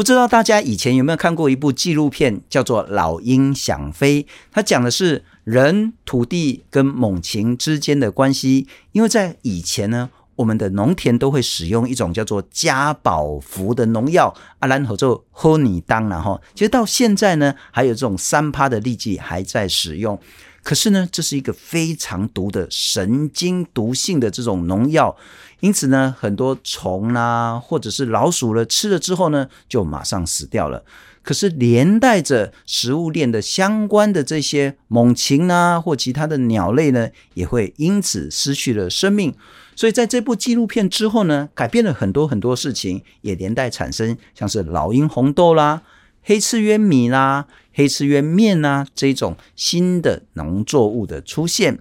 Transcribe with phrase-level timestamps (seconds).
[0.00, 8.66] 不知道大家以前有没有看过一部纪录片，叫做《老鹰想飞》，它讲的是人、土地跟猛禽之间的关系。
[8.92, 20.18] 因为在以前呢，我们的农田都会使用一种叫做加保福的农药，啊，然后就喝你当然后，其实到现在呢，还有这种三趴的痢剂还在使用。
[20.62, 25.16] 可是呢，这是一个非常毒的神经毒性的这种农药，
[25.60, 30.84] 因此呢，很多虫啊，或者是老鼠了吃了之后呢，就马上死掉了。
[31.22, 39.34] 可是连带着食物链的相关的这些猛禽啊，或其他的鸟类呢，也会因此失去了生命。
[39.76, 45.82] 所以在这部纪录片之后呢，改变了很多很多事情，也连带产生像是老鹰红豆啦。
[46.30, 51.80] 黑翅鸢米啦，黑翅鸢面呐，这种新的农作物的出现。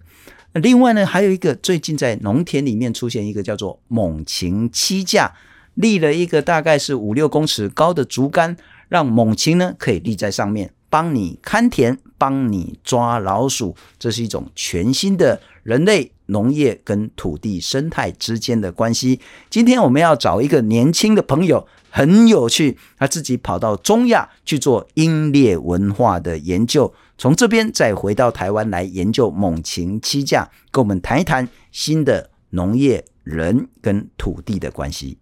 [0.53, 5.35] 另外呢，还有一个最近在农田里面出现一个叫做猛禽栖架，
[5.75, 13.75] 立了一个大概是五六公尺高的竹竿，让猛禽呢可以立在上面，帮你看田，帮你抓老鼠。
[13.99, 19.19] 这是一种全新的人类农业跟土地生态之间的关系。
[19.51, 21.67] 今天我们要找一个年轻的朋友。
[21.89, 35.17] 很有趣，他自己跑到中亚去做英烈文化的研究，从这边再回到台湾来研究猛禽栖架，跟我们谈一谈新的农业人跟土地的关系。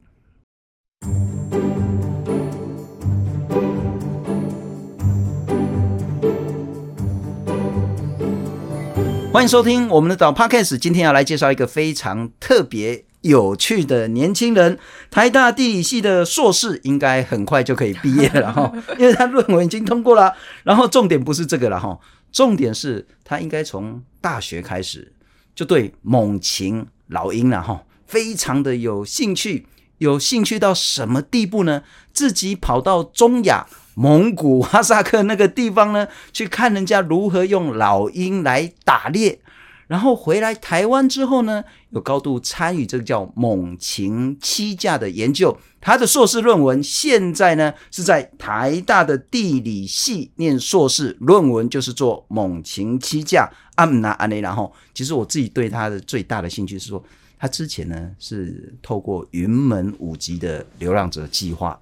[9.33, 13.06] 欢迎收听我们的岛 Podcast，今天要来介绍一个非常特别。
[13.27, 14.79] 有趣的年轻人，
[15.11, 20.33] 台大地理系的硕士应该很快就可以毕业了哈， 因为他论文已经通过了。
[20.63, 21.99] 然后重点不是这个了哈，
[22.31, 25.13] 重点是他应该从大学开始
[25.53, 29.67] 就对猛禽老鹰了哈，非常的有兴趣，
[29.99, 31.83] 有兴趣到什么地步呢？
[32.11, 39.39] 自己跑到中亚蒙古哈萨克那个地方呢，去看人家如何用老鹰来打猎。
[39.87, 45.57] 然后回来台湾之后呢，有高度参与这个叫猛禽栖架的研究。
[45.79, 53.49] 他的硕士论文现在呢是在台大的地理系念硕士论文，就是做猛禽栖架。
[53.75, 57.01] 阿姆纳安内，然后其实我自己对他的最大的兴趣是说，
[57.39, 61.79] 他之前呢是透过云门舞集的流浪者计划，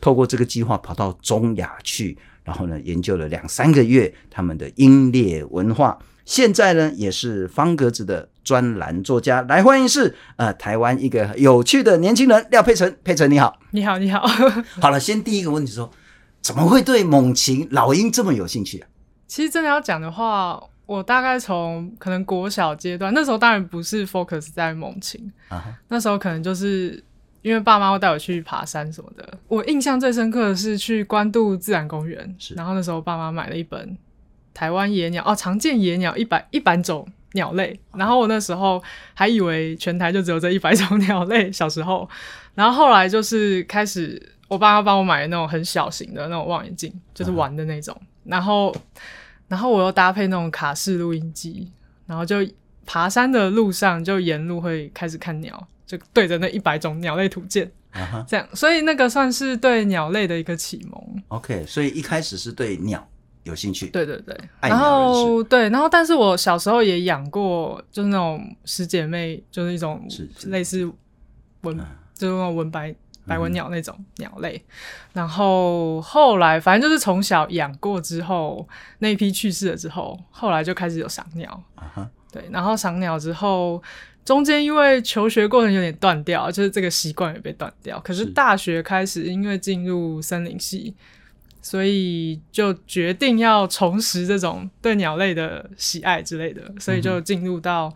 [0.00, 5.98] 透过这个计划跑到中亚去，然后呢研究了两三个月他们的英烈文化。
[6.24, 9.42] 现在呢，也是方格子的专栏作家。
[9.42, 12.96] 来，欢迎是呃台湾一个有趣的年轻人廖佩岑。
[13.04, 14.26] 佩岑你好，你好，你好。
[14.80, 15.90] 好了，先第一个问题说，
[16.40, 18.88] 怎么会对猛禽老鹰这么有兴趣啊？
[19.26, 27.02] 其实真的要讲的话，我大概从可能国小阶段，那时候当然不是 focus 在猛禽啊，那时候可能就是
[27.42, 29.38] 因为爸妈会带我去爬山什么的。
[29.46, 33.96] 我印象最深刻的是去关渡自然公园，然后那时候爸妈买了一本。
[34.54, 38.82] 台湾野鸟哦，常见野鸟一百一百种鸟类，然后我那时候
[39.12, 42.08] 还以为全台就只有这一百种鸟类，小时候，
[42.54, 48.74] 然后后来就是开始，我爸妈帮我买的那种很小型的那种望远镜，就是玩的那种，然后，
[49.48, 51.70] 然后我又搭配那种卡式录音机，
[52.06, 52.36] 然后就
[52.86, 57.68] 爬山的路上就沿路会开始看鸟，就对着那一百种鸟类图鉴，
[58.28, 61.22] 这样，所以那个算是对鸟类的一个启蒙。
[61.28, 63.04] OK，所以一开始是对鸟。
[63.44, 70.02] 有兴趣，对对对，然后对，然后但是我小时候也养过，就是那种十姐妹，就是一种
[70.46, 70.90] 类似
[71.60, 71.76] 文，
[72.14, 72.94] 就是那种文白
[73.26, 74.62] 白文鸟那种鸟类。
[75.12, 78.66] 然后后来反正就是从小养过之后，
[79.00, 81.62] 那一批去世了之后，后来就开始有赏鸟。
[82.32, 83.82] 对，然后赏鸟之后，
[84.24, 88.00] 中间因为求学过程有点断掉，就是这个习惯也被断掉。
[88.00, 90.96] 可是大学开始，因为进入森林系。
[91.64, 97.90] 所以就决定要重拾这种对鸟类的喜爱之类的，所以就进入到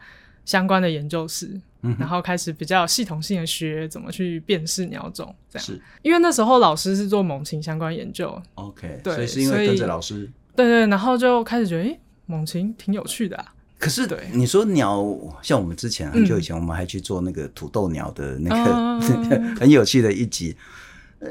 [0.46, 1.50] 相关的研究室，
[1.82, 5.34] 嗯、然后开始比较系统性的学怎么去辨识鸟种。
[5.50, 8.40] 这样，是因为那时候老师是做猛禽相关研究。
[8.54, 10.26] OK，对，所以是因为跟着老师。
[10.56, 13.52] 对，对对，然后就开始觉得，诶、欸，猛禽挺有趣的啊。
[13.78, 15.06] 可是，对你说鸟，
[15.43, 20.56] 像我们之前很久以前，我们还去做那个土豆鸟的那个、嗯、 很有趣的一集。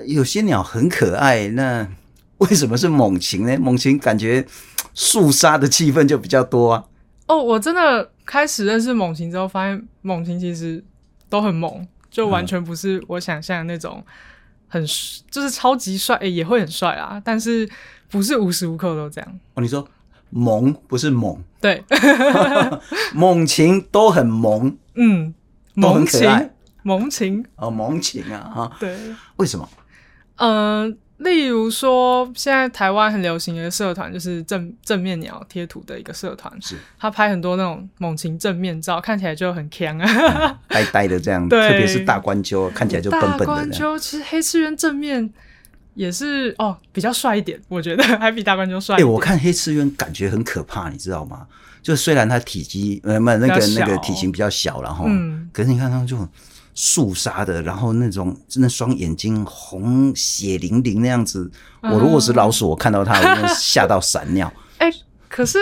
[0.06, 1.90] 有些鸟很可爱，那。
[2.40, 3.58] 为什么是猛禽呢？
[3.58, 4.46] 猛禽感觉
[4.94, 6.84] 肃杀的气氛就比较多啊。
[7.28, 10.84] 哦，我真的开始认识猛禽之后，发现猛禽其实
[11.30, 14.04] 都很猛，就完全不是我想象的那种
[14.68, 14.82] 很
[15.30, 17.68] 就是超级帅，欸，也会很帅啊，但是
[18.10, 19.40] 不是无时无刻都这样。
[19.56, 19.86] 哦，你说
[20.30, 21.44] 萌不是猛？
[21.60, 21.84] 对，
[23.14, 25.34] 猛禽都很萌，嗯，
[25.74, 26.30] 猛禽，
[26.84, 28.96] 猛禽哦，猛禽啊，哈，对，
[29.38, 29.68] 为什么？
[30.36, 30.98] 嗯、呃。
[31.18, 43.40] 例如说，现在台湾很流行的社团就是正正面鸟贴图的一个社团，是他拍很多那种猛禽正面照，看起来就很强啊，呆呆的这样， 对，特别是大冠鸠看起来就笨笨的。
[43.40, 45.28] 大冠鸠其实黑翅鸢正面
[45.96, 48.98] 也是哦，比较帅一点，我觉得 还比大冠鸠帅。
[48.98, 51.48] 哎、欸，我看黑翅鸢感觉很可怕，你知道吗？
[51.82, 56.28] 就虽然它体积呃不那个那个体型比较小，然后，嗯，可是你看它就。
[56.80, 61.50] 肃杀的，然后那种那双眼睛红血淋淋那样子，
[61.82, 64.54] 嗯、我如果是老鼠，我看到它，我会吓到闪尿。
[64.78, 64.98] 哎、欸，
[65.28, 65.58] 可是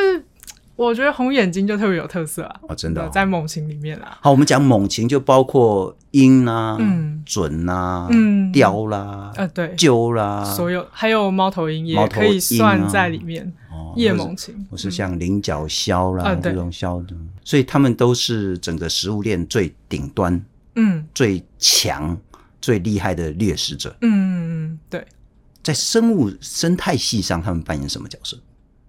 [0.75, 2.59] 我觉得红眼睛就特别有特色啊！
[2.67, 4.17] 哦，真的、哦，在猛禽里面啊。
[4.19, 13.53] 好，我们讲猛禽就包括鹰啊、嗯、隼啊、嗯、雕啦、呃，对，鸠啦，所有还有猫头鹰也可以算在里面。
[13.71, 17.15] 哦，夜猛禽，或是像菱角鸮啦、嗯、这种鸮的，
[17.45, 20.43] 所以它们都是整个食物链最顶端。
[20.75, 22.17] 嗯，最强、
[22.61, 23.95] 最厉害的掠食者。
[24.01, 25.05] 嗯嗯嗯，对，
[25.63, 28.37] 在生物生态系上，他们扮演什么角色？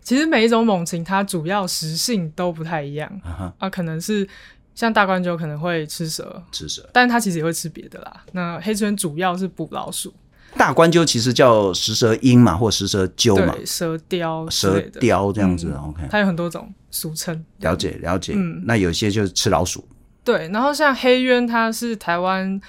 [0.02, 3.10] 其实每一种猛禽，它主要食性都不太一样。
[3.24, 4.28] 啊，啊，可能是
[4.74, 8.24] 像大冠鹫可能会吃蛇，吃蛇，但它其实也会吃别的啦。
[8.32, 10.14] 那黑翅鸢主要是捕老鼠。
[10.56, 15.66] 大冠鹫其实叫食蛇鹰嘛，或食蛇鸠嘛，蛇雕、蛇雕这样子。
[15.74, 17.44] 嗯、OK，它有很多种俗称。
[17.58, 18.32] 了解了解。
[18.36, 19.86] 嗯，那有些就是吃老鼠。
[20.26, 22.60] 对，然后像黑鸢，它是台湾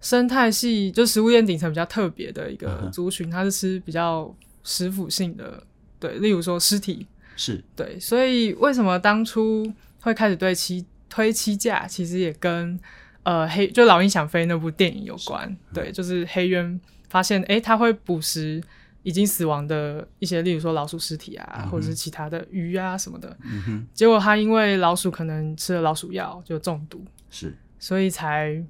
[0.00, 5.62] 生态系就食物链顶层比较特别的一个族群，它是吃比较食腐性的，
[6.00, 7.06] 对，例如说尸体，
[7.36, 7.62] 是。
[7.76, 12.78] 对，所以为什么当初会开始对七推七架，其实也跟
[13.22, 18.60] 呃黑就老鹰想飞那部电影有关，对，就是黑鸢发现诶，它会捕食。
[19.06, 23.36] 已经死亡的一些，例如说老鼠尸体啊，嗯、或者是其他的鱼啊什么的。
[23.44, 23.86] 嗯。
[23.94, 28.60] 结果他因为老鼠可能吃了老鼠药就中毒，是，所以才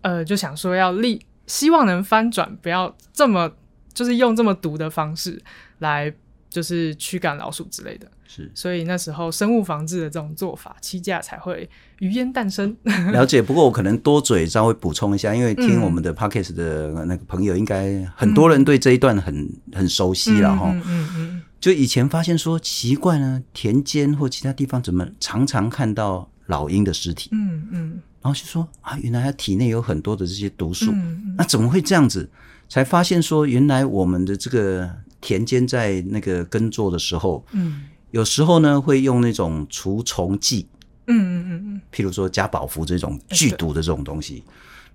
[0.00, 3.52] 呃就想说要立，希望能翻转，不要这么
[3.92, 5.38] 就是用这么毒的方式
[5.80, 6.10] 来
[6.48, 8.10] 就是驱赶老鼠之类的。
[8.28, 11.68] 是，所以那时候生物防治的这种做法，七价才会
[12.00, 12.76] 于焉诞生。
[13.12, 20.70] 了解，不过我可能多嘴稍微补充一下，因为听我们的 Podcast 的那个朋友，应该很多人对这一段很、嗯、很熟悉了哈。
[20.72, 27.30] 嗯嗯，嗯就以前发现说奇怪呢，田间或其他地方怎么常常看到老鹰的尸体？
[27.32, 32.28] 嗯嗯，然后就说啊，原来它体内有很多的这些毒素，嗯嗯、那怎么会这样子？
[32.68, 34.90] 才发现说，原来我们的这个
[35.20, 37.84] 田间在那个耕作的时候，嗯。
[38.16, 40.66] 有时候呢，会用那种除虫剂，
[41.06, 44.36] 嗯嗯嗯嗯，譬如说加宝福这种剧毒的这种东西。
[44.36, 44.44] 欸、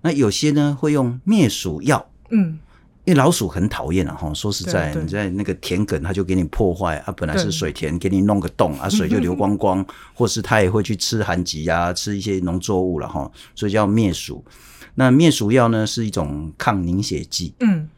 [0.00, 2.58] 那有些呢，会用灭鼠药，嗯，
[3.04, 4.34] 因为老鼠很讨厌啊，哈。
[4.34, 14.44] 说实在，你在那个田埂，它就给你破坏啊，本来是水田，给你弄个洞啊， 水就流光光，或是它也会去吃寒极啊，吃一些农作物了哈，所以叫灭鼠。
[14.96, 17.88] 那灭鼠药呢，是一种抗凝血剂，嗯。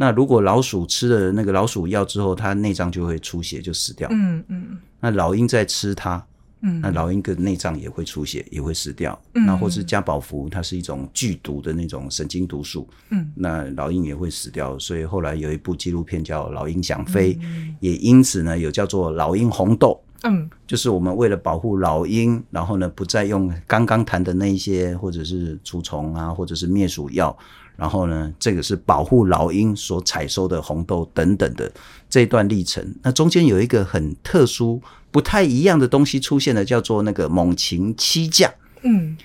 [0.00, 4.08] 那如果老鼠吃了那个老鼠药之后，它内脏就会出血，就死掉。
[4.12, 4.78] 嗯嗯。
[5.00, 6.24] 那老鹰在吃它，
[6.60, 9.20] 嗯，那老鹰的内脏也会出血，也会死掉。
[9.34, 9.44] 嗯。
[9.44, 12.88] 那或是加宝福，它是一种剧毒的那种神经毒素。
[13.10, 13.28] 嗯。
[13.34, 20.00] 那老鹰也会死掉，所以后来有一部纪录片叫《老鹰想飞》，嗯，也因此呢有叫做老鹰红豆。
[20.22, 20.48] 嗯。
[20.64, 27.36] 就是我们为了保护老鹰，然后呢不再用刚刚谈的那一些，或者是除虫啊，或者是灭鼠药。
[27.78, 31.70] 然后呢，这个是保护老鹰所采收的红豆等等的
[32.10, 32.84] 这一段历程。
[33.04, 34.82] 那中间有一个很特殊、
[35.12, 38.52] 不太一样的东西出现了，叫做那个猛禽栖架。
[38.82, 39.16] 嗯，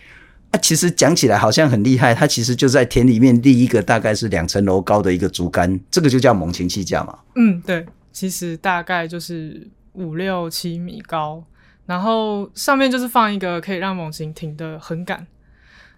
[0.52, 7.18] 啊，其实讲起来好像很厉害，它其实就在田里面立一个大概是两层楼高的一个竹竿，这个就叫猛禽栖架嘛。
[7.34, 11.44] 嗯，对，其实大概就是五六七米高，
[11.88, 15.26] 然后上面就是放一个可以让猛禽停的横杆。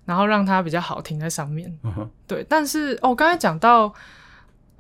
[0.05, 2.07] 然后让它比较好停在上面，uh.
[2.27, 2.45] 对。
[2.47, 3.91] 但是哦，刚才讲到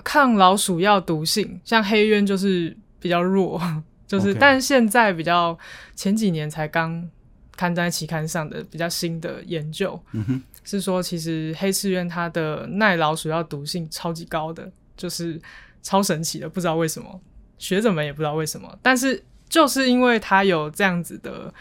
[0.03, 3.59] 抗老鼠药毒性，像黑鸢就是比较弱，
[4.05, 4.37] 就是，Okay.
[4.39, 5.57] 但现在比较
[5.95, 7.09] 前几年才刚
[7.57, 10.41] 刊在期刊上的比较新的研究，uh.
[10.63, 15.41] 是说其实黑翅鸢它的耐老鼠药毒性超级高的，就是
[15.81, 17.19] 超神奇的，不知道为什么，
[17.57, 21.51] 学者们也不知道为什么，但是就是因为它有这样子的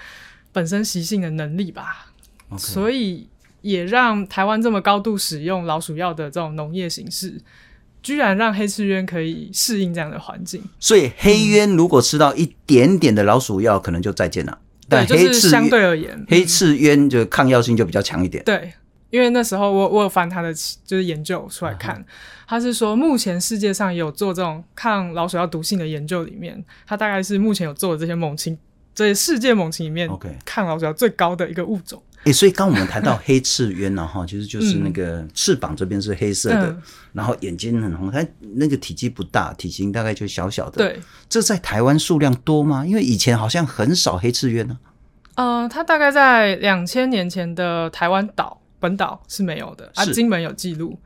[0.53, 2.13] 本身习性的能力吧
[2.51, 2.59] ，Okay.
[2.59, 3.31] 所以。
[3.65, 7.41] 也让台湾这么高度使用老鼠药的这种农业形式，
[8.03, 10.63] 居然让黑翅鸢可以适应这样的环境。
[10.79, 14.59] 所以黑鸢如果吃到一点点的老鼠药，可能就再见了。
[14.87, 18.45] 对，但黑就是相对而言，黑翅鸢就抗药性就比较强一点。
[18.45, 18.75] 对，
[19.09, 20.53] 因为那时候我我有翻他的
[20.85, 22.05] 就是研究出来看，嗯、
[22.47, 28.59] 他是说目前世界上有做这种抗老鼠药毒性的研究里面，他大概是目前有做的这些猛禽，
[28.95, 30.07] 这些世界猛禽里面，
[30.45, 32.03] 抗老鼠药最高的一个物种。
[32.25, 36.75] 哎，所以刚我们谈到黑翅鸢呢，哈，其实就是那个翅膀这边是黑色的，
[37.13, 40.79] 然后眼睛很红，它那个体积不大，体型大概就小小的。
[40.79, 42.87] 对，这在台湾数量多吗？
[42.87, 44.79] 因为以前好像很少黑翅鸢呢。
[45.35, 50.99] 呃，它大概在两千年前的台湾岛本岛是没有的，啊，金门有记录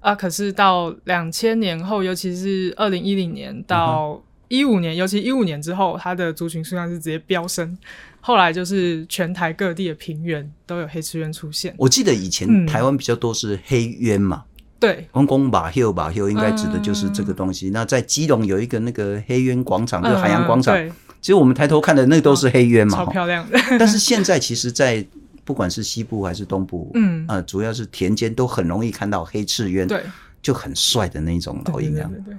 [0.00, 7.78] 啊，可是到两千年后，尤其是二零一零年到一五年，尤其一五年之后，它的族群数量是直接飙升。
[8.26, 11.72] 后来就是全台各地的平原都有黑翅鸢出现。
[11.78, 17.70] 我记得以前台湾比较多是黑鸢嘛，嗯、对，公公马休马休应该指的就是这个东西。
[17.70, 20.76] 嗯、那在基隆有一个那个黑鸢广场，就是海洋广场。
[20.76, 20.90] 嗯、
[21.20, 23.56] 其实我们抬头看的那个都是黑鸢嘛，超漂亮的。
[23.78, 25.06] 但是现在其实，在
[25.44, 30.02] 不管是西部还是东部，嗯，呃，主要是田间都很容易看到黑翅鸢，对，
[30.42, 32.38] 就很帅的那种老鹰，这样，对对对，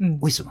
[0.00, 0.50] 嗯，为什么？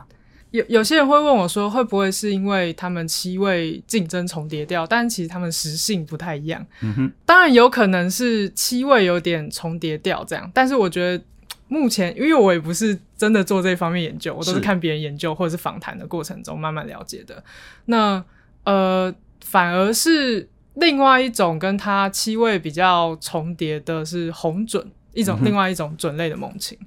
[0.55, 4.87] 有有些人会问我说，会不会是因为他们七位竞争重叠掉？
[4.87, 6.65] 但其实他们食性不太一样。
[6.81, 10.49] 嗯哼，当然有可能是七位有点重叠掉这样。
[10.53, 11.23] 但是我觉得
[11.67, 17.43] 目前，因为我也不是真的做这方面研究，我都是看别人研究或者是访谈的过程中慢慢了解的。
[17.85, 18.23] 那
[18.63, 26.77] 呃，反而是另外一种跟它七位比较重叠的是红隼，一种、嗯、另外一种隼类的猛禽。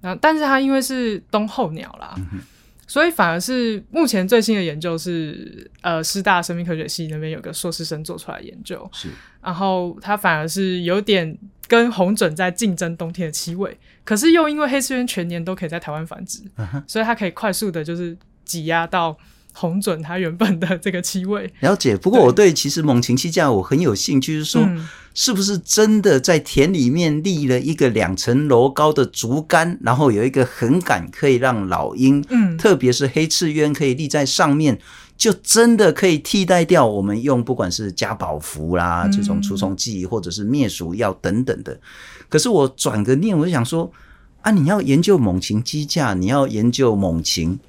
[0.00, 2.14] 那但是它因为是冬候鸟啦。
[2.16, 2.40] 嗯
[2.86, 9.08] 所以反而是目前最新的研究是，呃，师大生命科学系那边有个硕士生做出来的研究，是，
[9.42, 11.36] 然后他反而是有点
[11.66, 19.16] 跟红隼在竞争冬天的气味，可是又因为黑翅鸢全年都可以在台湾繁殖，嗯、所以它可以快速的就是挤压到。
[19.56, 21.48] 红隼它原本的这个气味。
[21.60, 22.52] 了解，不过我对。
[22.52, 24.68] 其实猛禽栖架我很有兴趣，就是说
[25.14, 34.78] 是不是真的在田里面立了一个两层楼高的竹竿，然后有一个横杆可以让老鹰，嗯，特别是黑翅鸢可以立在上面，
[35.16, 41.78] 就真的可以替代掉我们用不管是加宝符啦这种除虫剂或者是灭鼠药等等的。
[42.28, 43.90] 可是我转个念，我就想说
[44.42, 47.60] 啊，你要研究猛禽鸡架，你要研究猛禽。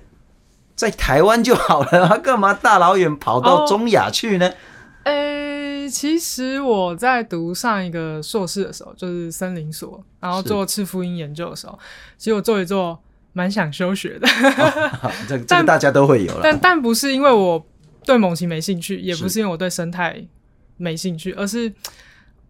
[0.75, 4.51] 在台湾就好了，他 干嘛大老远跑到中亚去呢？
[5.03, 5.54] 呃、
[5.89, 11.77] 其实我在读上一个硕士的时候，就是森林所，然后做赤腹鹰研究的时候，
[12.17, 12.99] 其实我做一做，
[13.33, 14.27] 蛮想休学的。
[14.27, 17.65] 哦、这个、 但这个大家都会有了，但但不是因为我
[18.03, 20.25] 对猛禽没兴趣，也不是因为我对生态
[20.77, 21.73] 没兴趣，而是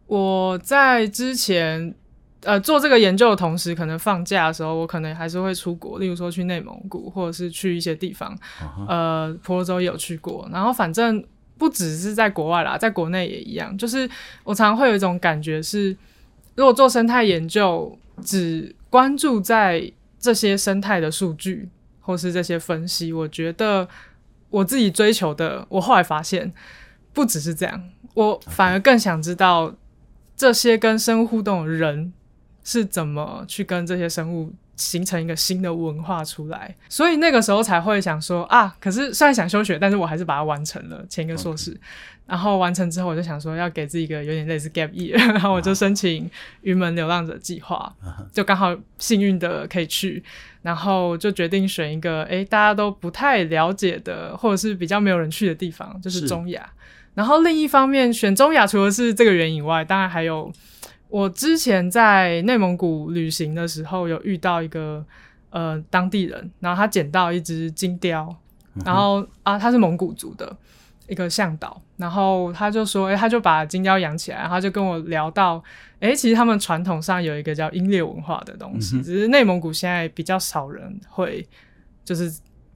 [0.08, 1.96] 我在之前。
[2.42, 8.38] 呃，做这个研究的同时，可能放假的时候，我可能还是会出国，例如说去内蒙古，或者是去一些地方。
[8.62, 8.86] Uh huh.
[8.88, 10.48] 呃，婆罗洲也有去过。
[10.52, 11.26] 然后反正
[11.58, 13.78] 不只是在国外啦，在国内也一样。
[13.78, 14.10] 就是
[14.44, 15.96] 我常常会有一种感觉是，
[16.56, 21.70] 如果做生态研究，只关注在这些生态的数据
[22.02, 23.88] 或是这些分析，我觉得
[24.50, 26.54] 我自己追求的，我后来发现
[27.14, 29.76] 不只是这样，我反而更想知道
[30.36, 32.14] 这些跟生物互动的人。
[32.68, 36.76] 是怎么去跟这些生物形成一个新的文化出来？
[36.90, 41.80] 所以那个时候才会想说啊，可是虽然想休学，但是我还是把它完成了前一个硕士。
[42.28, 46.28] 然后完成之后，我就想说要给自己一个有点类似 gap year，然后我就申请
[46.62, 48.34] 云门流浪者计划，uh.
[48.34, 50.24] 就刚好幸运的可以去，
[50.64, 56.68] 然后就决定选一个诶大家都不太了解的，或者是比较没有人去的地方，就是中亚。
[57.14, 60.52] 然后另一方面选中亚，除了是这个原因以外，当然还有。
[61.16, 65.06] 我之前在内蒙古旅行的时候，有遇到一个
[65.50, 68.36] 呃当地人，然后他捡到一只金雕，
[68.84, 70.54] 然后啊他是蒙古族的
[71.08, 75.64] 一个向导，然后他就说，诶、欸，他就把金雕养起来，然后他就跟我聊到，
[76.02, 81.48] 诶、欸，其实他们传统上有一个叫英烈文化的东西，只是内蒙古现在比较少人会
[82.04, 82.30] 就是。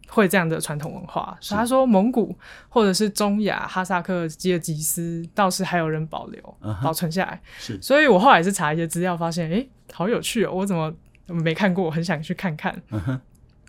[0.09, 2.35] 会这样的传统文化，所以他说蒙古
[2.67, 6.83] 或者是中亚哈萨克、吉尔吉斯倒是还有人保留、uh huh.
[6.83, 7.39] 保存下来。
[7.59, 10.91] 是，所以我后来是查一些资料，发现诶，好有趣哦，我怎么
[11.27, 11.85] 没看过？
[11.85, 12.75] 我很想去看看。
[12.89, 13.19] Uh huh.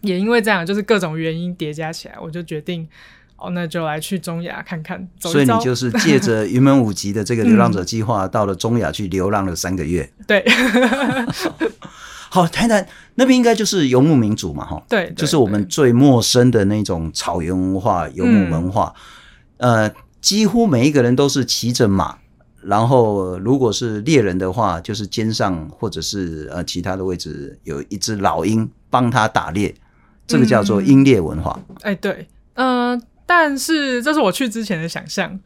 [0.00, 2.88] 也因为这样，就是各种原因叠加起来，我就决定
[3.37, 5.06] 哦，那就来去中亚看看。
[5.18, 10.11] 走所以你就是借着云门舞集的这个流浪者计划，到了中亚去流浪了三个月。
[10.18, 10.44] 嗯、对。
[12.32, 18.94] 好，台南那边应该就是游牧民族嘛，哈，对，就是我们最陌生的那种草原文化、游牧文化。
[19.56, 22.16] 嗯、呃，几乎每一个人都是骑着马，
[22.62, 29.75] 然后如果是猎人的话，就是肩上或者是呃其他的位置有一只老鹰帮他打猎，
[30.28, 31.58] 这个叫做鹰猎文化。
[31.82, 35.37] 哎、对，嗯、呃，但是这是我去之前的想象，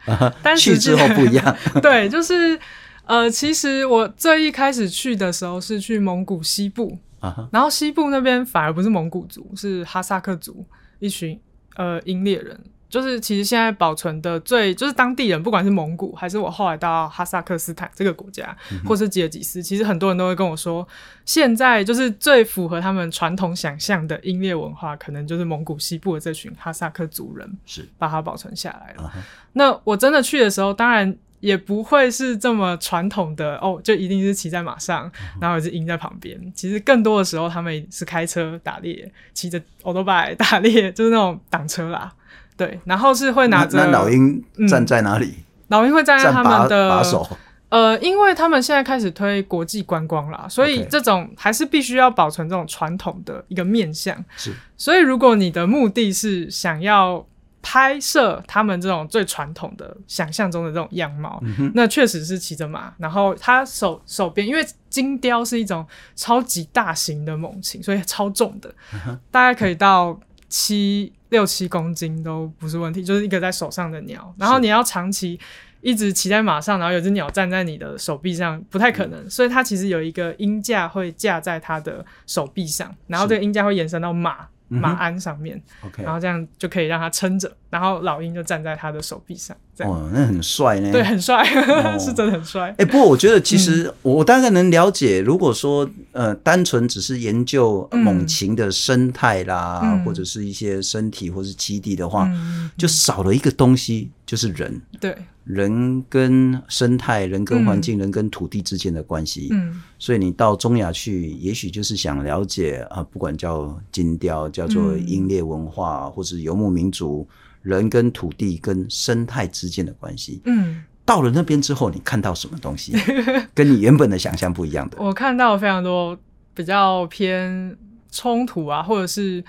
[0.43, 1.57] 但去之后不一样。
[1.81, 2.61] 对，就是。
[3.07, 7.47] 呃，其实我最一开始去的时候是去蒙古西部，uh huh.
[7.53, 10.65] 然后西部那边反而不是蒙古族，是哈萨克族
[11.01, 11.39] 一群
[11.77, 12.59] 呃英烈人，
[12.89, 20.87] 就是其实现在保存的最就是当地人，不管是蒙古还是我后来到哈萨克斯坦这个国家，嗯、或是吉尔吉斯，其实很多人都会跟我说，
[21.27, 29.03] 现在就是最符合他们传统想象的英烈文化，可能就是蒙古西部的这群哈萨克族人是把它保存下来了。
[29.03, 29.21] Uh-huh.
[29.53, 31.15] 那我真的去的时候，当然。
[31.45, 36.41] 也不会是这么传统的哦，就一定是骑在马上，然后有只鹰在旁边。
[36.55, 42.11] 其实更多的时候，他们是开车打猎，骑着欧多拜打猎，就是那种挡车啦。
[42.57, 43.77] 对，然后是会拿着。
[43.77, 45.27] 那老鹰站在哪里？
[45.27, 47.29] 嗯、老鹰会站在他们的把手。
[47.69, 54.17] 呃，因为他们现在开始推国际观光啦，所以这种还是必须要保存这种传统的一个面向。
[54.35, 57.27] 是，所以如果你的目的是想要。
[57.67, 75.41] 拍摄他们这种最传统的想象中的这种样貌，嗯、那确实是骑着马，然后他手手边，因为金雕是一种超级大型的猛禽，所以超重的，嗯、大概可以到七六七公斤都不是问题，就是一个在手上的鸟，然后你要长期
[75.81, 84.47] 一直骑在马上，然后有只鸟站在你的手臂上，不太可能，嗯、所以它其实有一个鹰架会架在它的手臂上，然后这个鹰架会延伸到马。
[84.69, 89.57] 马鞍上面、嗯 okay，然后这样就可以让它撑着，然后老鹰就站在他的手臂上。
[89.79, 90.91] 哦，那很帅呢。
[90.93, 92.69] 对，很帅，哦、 是真的很帅。
[92.71, 104.81] 哎、欸，不过我觉得其实我大概能了解，如果说呃，单纯只是研究猛禽的生态啦、嗯，或者是一些身体或是基地的话、嗯，就少了一个东西，就是人。
[105.01, 105.17] 对。
[105.45, 117.29] 人跟生态、人跟环境、嗯、人跟土地之间的关系，嗯，所以你到中亚去，也许就是想了解啊，不管叫金雕，叫做英烈文化，嗯、或是游牧民族，
[117.61, 122.97] 人跟土地跟生态之间的关系，嗯，到了那边之后，你看到什么东西，
[123.53, 124.97] 跟你原本的想象不一样的？
[124.99, 126.19] 我看到非常多
[126.55, 127.77] 比较偏
[128.11, 129.45] 冲突啊，或者是。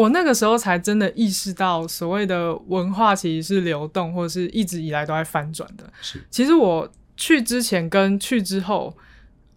[0.00, 5.84] 我那个时候才真的意识到，所谓的文化其实是流动，或者是一直以来都在翻转的。
[6.00, 8.96] 是，其实我去之前跟去之后，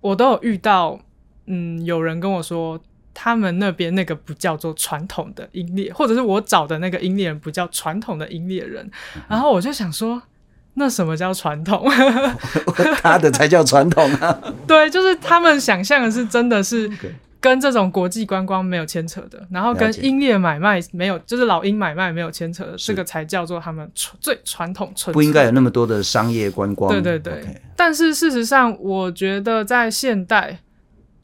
[0.02, 1.00] 我都有遇到，
[1.46, 2.78] 嗯，有人跟我说，
[3.14, 8.86] 他们那边那个不叫做传统的英烈，或者是我找的那个英烈人不叫传统的英烈人。
[9.16, 9.22] 嗯。
[9.30, 10.22] 然后我就想说，
[10.74, 11.90] 那什么叫传统？
[13.02, 14.42] 他的才叫传统啊！
[14.68, 16.92] 对，就是他们想象的是真的是。
[17.44, 25.14] 跟这种国际观光没有牵扯的，然后跟英烈买卖没有，就是老鹰买卖没有牵扯的，这个才叫做他们最传统纯。
[25.14, 26.90] 不应该有那么多的商业观光。
[26.90, 27.62] 对对对。
[27.76, 30.60] 但是事实上，我觉得在现代。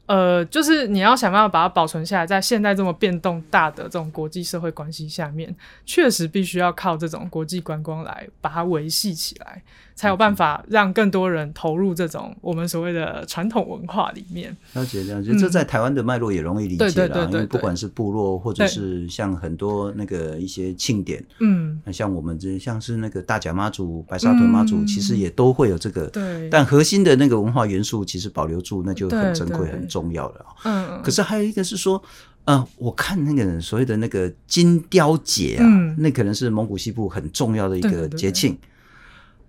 [0.06, 5.54] 呃，就是你要想办法把它保存下来，在现代这么变动大的这种国际社会关系下面，
[5.86, 9.62] 确实必须要靠这种国际观光来把它维系起来，
[10.00, 14.56] 才有办法让更多人投入这种我们所谓的传统文化里面。
[14.72, 30.10] 了解这样，就这在台湾的脉络也容易理解啦，因为不管是部落或者是像很多那个一些庆典，嗯，那像我们这像是那个大甲妈祖、白沙屯妈祖，其实也都会有这个，对，但核心的那个文化元素其实保留住，那就很珍贵，很重。
[30.10, 32.02] 要了，嗯，可是还有一个是说，
[32.46, 38.58] 呃，我看那个所谓的那个金雕节啊，嗯，那可能是蒙古西部很重要的一个节庆，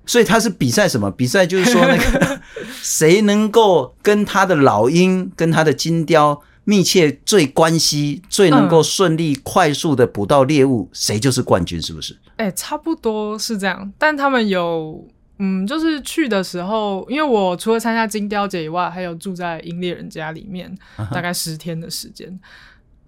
[0.05, 1.09] 所以他是比赛什么？
[1.11, 2.41] 比赛就是说那个
[2.81, 12.17] 谁能够跟他的老鹰跟他的金雕密切最关系，最能够顺利快速的捕到猎物，谁就是冠军，是不是？
[12.37, 15.07] 哎，欸，差不多是这样，但他们有。
[15.43, 20.71] 嗯，就是去的时候，因为我除了参加金雕节以外，还有住在英猎人家里面，
[21.11, 22.29] 大概十天的时间。
[22.29, 22.37] Uh.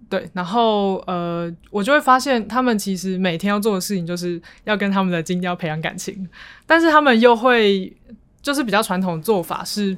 [0.08, 6.28] 对，然后呃，我就会发现他们其实每天要做的事情，就是要跟他们的金雕培养感情，
[6.66, 7.94] 但是他们又会
[8.42, 9.96] 就是比较传统的做法，是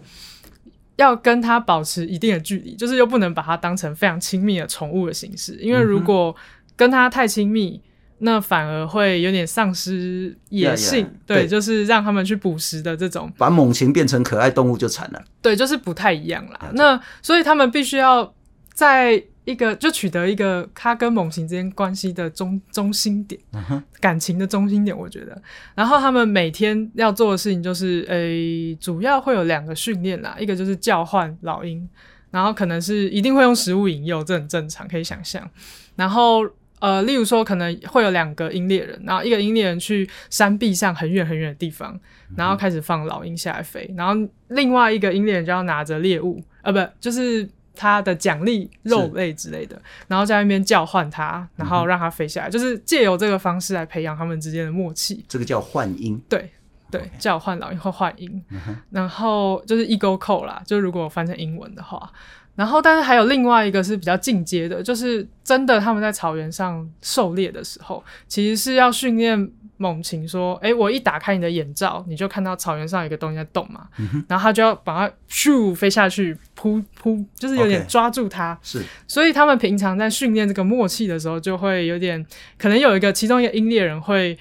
[0.96, 6.34] 要跟他保持一定的距离，就是又不能把它当成非常亲密的宠物的形式，因为如果
[6.76, 7.80] 跟它太亲密。
[8.18, 15.22] 那反而会有点丧失野性，yeah, yeah, 对，对，就是让他们去捕食的这种，把猛禽变成可爱动物就惨了。
[15.42, 16.70] 对，就是不太一样啦。
[16.72, 18.34] 那所以他们必须要
[18.72, 23.82] 在一个就取得一个他跟猛禽之间关系的中中心点，uh-huh.
[24.00, 25.40] 感情的中心点，我觉得。
[25.74, 31.88] 然后他们每天要做的事情就是，诶、欸，主要会有两个训练啦，一个就是叫唤老鹰，
[32.30, 35.48] 然后可能是一定会用食物引诱，这很正常，可以想象。
[35.94, 36.46] 然后。
[36.78, 41.98] 呃，例如说，可能会有两个鹰猎人，然后一个鹰猎人去山壁上很远很远的地方，
[42.36, 55.24] 然后开始放老鹰下来飞，然后另外一个鹰猎人就要拿着猎物，呃，不，就是他的奖励肉类之类的，然后在那边叫唤它，然后让它飞下来，就是借由这个方式来培养他们之间的默契。
[55.28, 56.20] 这个叫唤音。
[56.28, 56.50] 对
[56.90, 58.42] 对.叫唤老鹰或唤鹰，
[58.90, 62.10] 然后就是 Eagle Call 啦，就如果翻成英文的话。
[62.54, 69.38] 然后，但是还有另外一个是比较进阶的，就是真的他们在草原上狩猎的时候，其实是要训练
[69.76, 73.86] 猛禽说：“哎，我一打开你的眼罩，你就看到草原上有一个东西在动嘛。
[73.98, 78.58] 嗯”然后他就要把它咻飞下去扑扑，就是有点抓住它。
[78.62, 82.24] 是，所以他们平常在训练这个默契的时候，就会有点
[82.58, 84.38] 可能有一个其中一个鹰猎人会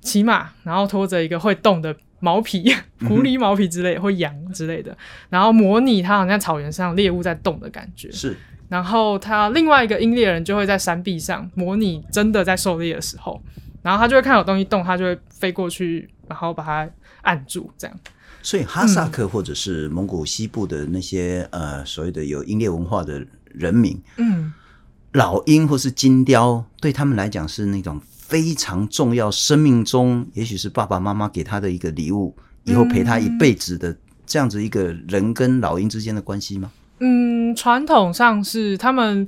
[0.00, 1.94] 骑马，然后拖着一个会动的。
[2.20, 2.74] 毛皮、
[3.06, 4.98] 狐狸毛皮之类，或羊之类的，
[5.28, 8.10] 然后模拟它好像在草原上猎物在动的感觉。
[8.10, 8.36] 是，
[8.68, 13.40] 然后他另外一个鹰猎人就会在山壁上模拟真的在狩猎的时候，
[13.82, 16.88] 然后他就会看有东西动，他就会飞过去，然后把它
[17.22, 17.96] 按住，这样。
[18.42, 24.52] 所以哈萨克或者是蒙古西部的那些、嗯、呃所谓的有鹰猎文化的人民，嗯，
[25.12, 28.00] 老鹰或是金雕对他们来讲是那种。
[28.28, 36.70] 非常重要，生命中也许是爸爸妈妈给他的一个礼物，以后陪他一辈子的这样子一个人跟老鹰之间的关系吗？
[36.98, 39.26] 嗯，传统上是他们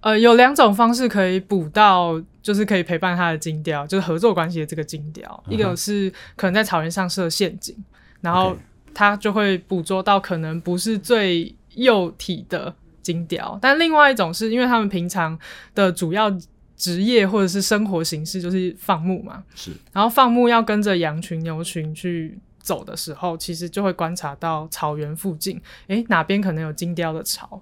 [0.00, 5.44] 呃有两种方式可以捕到，就是可以陪伴他的金雕，就是合作关系的这个金雕。
[5.46, 5.52] Uh.
[5.52, 7.76] 一个是可能在草原上设陷阱，
[8.20, 8.56] 然后
[8.94, 15.38] 他就会捕捉到可能不是最幼体的金雕，但另外一种是因为他们平常
[15.74, 16.36] 的主要。
[16.78, 19.72] 职业或者是生活形式就是放牧嘛，是。
[19.92, 27.60] 然后放牧要跟着羊群、牛群去走的时候，其实就会观察到草原附近，诶，哪边可能有金雕的巢。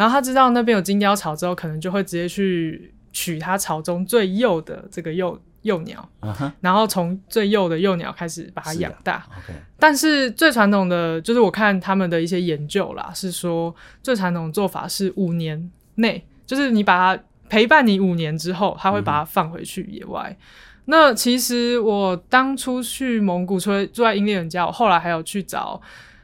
[0.00, 6.50] 然后他知道那边有金雕巢之后，可能就会直接去取他巢中最幼的这个幼幼鸟，uh-huh.
[6.62, 9.26] 然后从最幼的幼鸟开始把它养大。
[9.46, 9.56] 是 okay.
[9.78, 17.22] 但是最传统的就是我看他们的一些研究啦，是说最传统的做法是五年内，就是你把它。
[17.50, 20.30] 陪伴你五年之后，他会把它放回去野外。
[20.30, 20.46] 嗯、
[20.84, 25.82] 那其实我当初去蒙古，除了住在英猎人家，我后来还有去找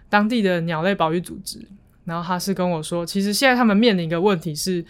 [0.08, 1.58] 当地的鸟类保育组织。
[2.06, 4.82] 然后他是跟我说，其实现在他们面临一个问题是，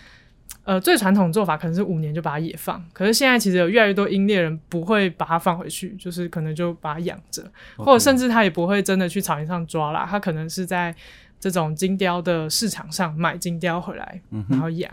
[0.63, 7.43] 呃，最传统做法可能是五年就把它野放，可是现在其实有越来越多鹰猎人不会把它放回去，就是可能就把它养着.
[7.77, 10.95] 或者甚至他也不会真的去草原上抓啦，他可能是在
[11.41, 14.93] 这种金雕的市场上买金雕回来，嗯、然后养。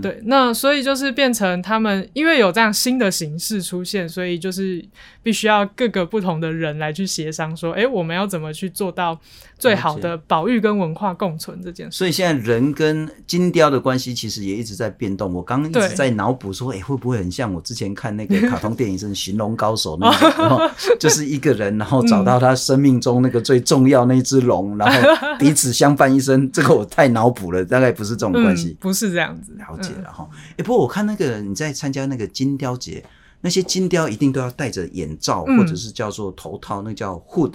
[0.00, 4.84] 对，那所以就是变成他们，因为有这样新的形式出现，所以就是
[5.22, 9.18] 必须要各个不同的人来去协商，说，哎，我们要怎么去做到
[9.58, 11.98] 最好的保育跟文化共存这件事。
[11.98, 15.32] 所以现在人跟金雕的关系其实也一直在变动。
[15.32, 20.60] 我刚刚一直在脑补说，哎，会不会很像我之前看那个卡通电影是《寻龙高手》那种，然后
[21.00, 26.50] 就是一个人，然后找到他生命中那个最重要那只龙，然后彼此相伴一生。
[26.52, 29.56] 这个我太脑补了，大概不是这种关系， 嗯，不是这样子。
[29.74, 33.04] 了解了哈，哎、嗯，不过我看那个你在参加那个金雕节，
[33.40, 37.52] 那些金雕一定都要戴着眼罩，嗯、或者是叫做头套，那个、叫 hood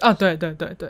[0.00, 0.88] 啊，对对对对，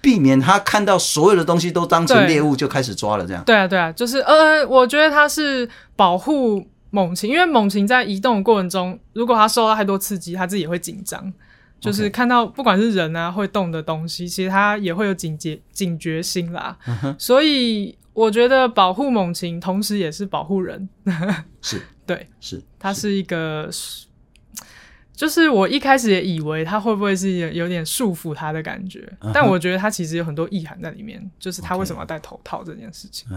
[0.00, 3.42] 避免他看到所有的东西都当成猎物就开始抓了，这样。
[3.44, 11.32] 对啊对啊，就是呃，我觉得他是保护猛禽，因为猛禽在移动的过程中，如果它受到太多刺激，它自己也会紧张，
[11.80, 17.96] 就是看到不管是人啊会动的东西，其实它也会有警觉警觉心啦，嗯、所以。
[18.16, 20.88] 我觉得保护猛禽，同时也是保护人。
[21.60, 24.06] 是，对，是，它是一个是，
[25.14, 29.32] 就是我一开始也以为它会不会是有点束缚它的感觉，uh -huh.
[29.34, 33.28] 但我觉得它其实有很多意涵在里面，就是它为什么要戴头套这件事情。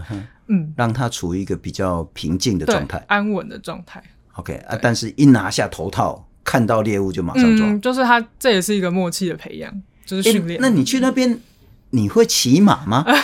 [0.46, 4.02] 嗯，让它处于一个比较平静的状态，安稳的状态。
[4.36, 7.66] OK 啊，但是一拿下头套，看到猎物就马上抓。
[7.66, 9.70] 嗯，就是它这也是一个默契的培养，
[10.06, 10.58] 就是训练。
[10.58, 11.38] 欸，那你去那边，
[11.90, 13.04] 你会骑马吗？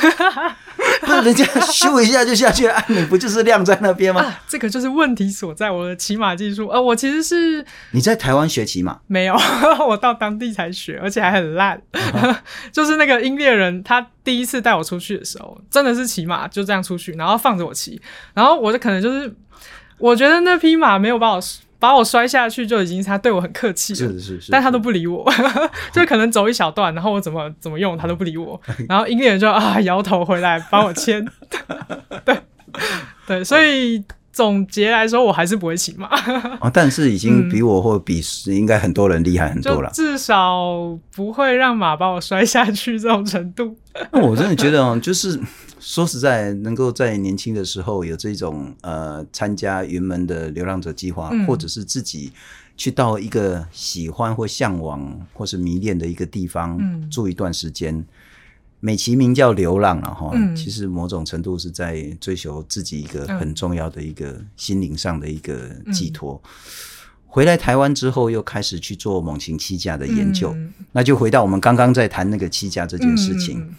[1.06, 4.22] 那 人家咻一下就下去了，你不就是晾在那边吗？
[4.22, 5.70] 啊，这个就是问题所在。
[5.70, 8.98] 我的骑马技术，呃，我其实是你在台湾学骑马？
[9.06, 9.36] 没有，
[9.88, 11.80] 我到当地才学，而且还很烂。
[11.92, 12.36] Uh-huh.
[12.72, 18.00] 就是那个英猎人，他第一次带我出去的时候，真的是骑马就这样出去，然后放着我骑，
[18.34, 19.34] 然后我就可能就是，
[19.98, 21.40] 我觉得那匹马没有把我。
[21.86, 25.24] 把我摔下去就已经，他对我很客气了，是是是，但他都不理我，
[25.92, 31.24] 就可能走一小段，然后我怎么怎么用，他都不理我， 然后音乐人就啊摇头回来帮我签，
[32.24, 32.36] 对
[33.26, 34.02] 对，所以
[34.36, 36.08] 总结来说，我还是不会骑马，
[36.60, 43.74] 哦，但是已经比我或比应该很多人厉害很多了， 至少不会让马把我摔下去这种程度。
[44.12, 45.40] 那我真的觉得哦，就是。
[45.78, 52.32] 说实在，能够在年轻的时候有这种呃参加云门的流浪者计划，嗯，或者是自己
[52.76, 58.04] 去到一个喜欢或向往或是迷恋的一个地方，嗯，住一段时间，
[58.80, 66.40] 美其名叫流浪了哈，嗯，其实某种程度是在追求自己一个很重要的一个心灵上的一个寄托。
[66.44, 66.50] 嗯，
[67.26, 73.60] 回来台湾之后，又开始去做猛禽栖架的研究，嗯，那就回到我们刚刚在谈那个栖架这件事情。
[73.60, 73.74] 嗯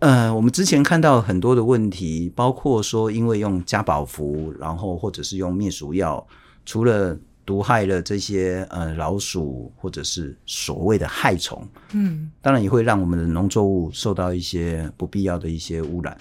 [0.00, 6.26] 呃，我们之前看到很多的问题，包括说因为用加宝服，然后或者是用灭鼠药，
[6.64, 7.18] 除了
[7.50, 16.16] 毒害了这些呃老鼠或者是所谓的害虫，嗯，当然也会让我们的农作物受到一些不必要的一些污染。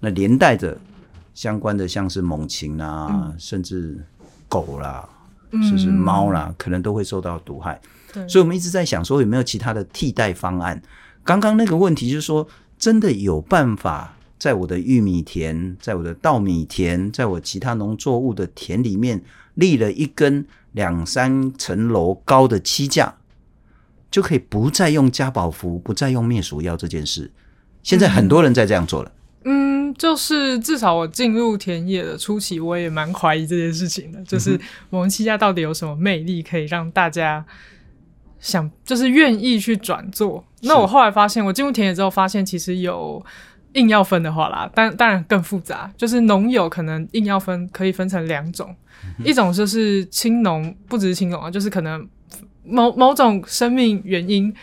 [0.00, 0.76] 那连带着
[1.36, 4.04] 相关的像是猛禽啊，嗯、甚至
[4.48, 5.08] 狗啦，
[5.52, 7.80] 甚至猫啦，可能都会受到毒害。
[8.12, 10.82] 对，所以我们一直在想说有没有其他的替代方案。
[11.22, 12.44] 刚刚那个问题就是说，
[12.76, 19.22] 真的有办法在我的玉米田、在我的稻米田、在我其他农作物的田里面
[19.60, 23.18] 立了一根两三层楼高的漆架，
[24.10, 27.30] 就可以不再用加宝服、不再用灭鼠药这件事。
[27.82, 29.12] 现在很多人在这样做了。
[29.44, 34.22] 嗯，就是至少我进入田野的初期，我也蛮怀疑这件事情的。
[34.24, 37.44] 就是我们栖架到底有什么魅力，可以让大家
[38.38, 40.44] 想，就是愿意去转做？
[40.62, 43.24] 那我后来发现，我进入田野之后，发现其实有
[43.74, 45.92] 硬要分的话啦，但当然更复杂。
[45.96, 48.74] 就是农友可能硬要分，可以分成两种，
[49.18, 52.08] 嗯、一种就是青农，不只是青农啊，就是可能
[52.64, 54.54] 某某种生命原因。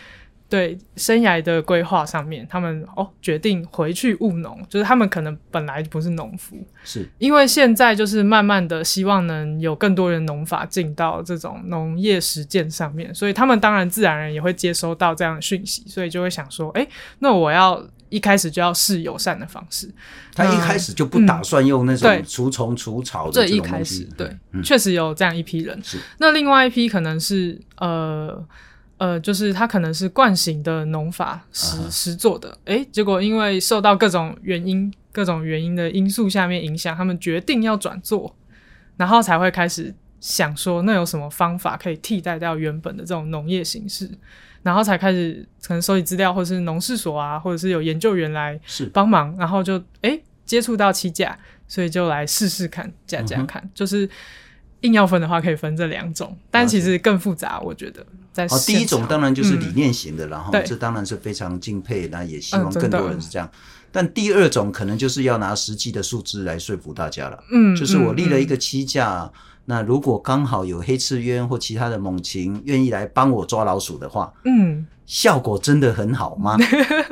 [0.50, 16.88] 对生涯的规划上面，他们哦决定回去务农，就是他们可能本来不是农夫，是因为现在就是慢慢的希望能有更多人农法进到这种农业实践上面，所以他们当然自然而然也会接收到这样的讯息，所以就会想说，哎，
[17.20, 19.90] 那我要一开始就要试友善的方式。
[20.34, 25.78] 他一开始就不打算用那种除虫除草的这一开始对，嗯、确实有这样一批人。
[25.84, 28.42] 是那另外一批可能是呃。
[28.98, 38.36] 呃，就是他可能是惯行的农法实实做的，诶、欸，结果因为受到各种原因、各种原因的因素下面影响，他们决定要转做，
[38.96, 44.10] 然后才会开始想说，那有什么方法可以替代掉原本的这种农业形式，
[44.64, 48.60] 然后才开始可能收集资料，或者是农事所啊，或者是有研究员来
[48.92, 54.10] 帮忙，然后就诶、欸、接触到七价，所以就来试试看，加加看，嗯、就是。
[54.82, 57.60] 硬要分的话，可以分这两种，但其实更复杂。
[57.62, 58.06] 我觉得
[58.46, 63.50] 在哦，第一种当然就是理念型的，然后这当然是非常敬佩，那也希望更多人是这样。
[63.92, 67.40] 但第二种可能就是要拿实际的数字来说服大家了。
[67.52, 69.32] 嗯，就是我立了一个期架，
[69.66, 76.56] 那如果刚好有黑翅鸢或其他的猛禽愿意来帮我抓老鼠的话，嗯，效果真的很好吗？